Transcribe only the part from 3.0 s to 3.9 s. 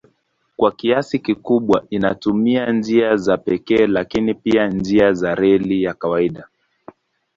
za pekee